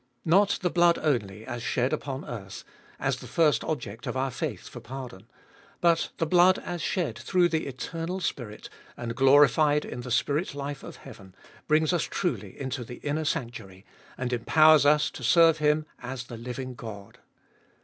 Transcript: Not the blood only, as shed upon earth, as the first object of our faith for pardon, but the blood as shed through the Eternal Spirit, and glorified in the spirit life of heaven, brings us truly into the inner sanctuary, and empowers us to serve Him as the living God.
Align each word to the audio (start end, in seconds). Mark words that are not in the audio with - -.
Not 0.25 0.57
the 0.63 0.71
blood 0.71 0.97
only, 1.03 1.45
as 1.45 1.61
shed 1.61 1.93
upon 1.93 2.25
earth, 2.25 2.63
as 2.99 3.17
the 3.17 3.27
first 3.27 3.63
object 3.63 4.07
of 4.07 4.17
our 4.17 4.31
faith 4.31 4.67
for 4.67 4.79
pardon, 4.79 5.27
but 5.79 6.09
the 6.17 6.25
blood 6.25 6.57
as 6.57 6.81
shed 6.81 7.19
through 7.19 7.49
the 7.49 7.67
Eternal 7.67 8.19
Spirit, 8.19 8.67
and 8.97 9.13
glorified 9.15 9.85
in 9.85 10.01
the 10.01 10.09
spirit 10.09 10.55
life 10.55 10.81
of 10.81 10.95
heaven, 10.95 11.35
brings 11.67 11.93
us 11.93 12.05
truly 12.05 12.59
into 12.59 12.83
the 12.83 12.97
inner 13.03 13.25
sanctuary, 13.25 13.85
and 14.17 14.33
empowers 14.33 14.87
us 14.87 15.11
to 15.11 15.23
serve 15.23 15.59
Him 15.59 15.85
as 16.01 16.23
the 16.23 16.35
living 16.37 16.73
God. 16.73 17.19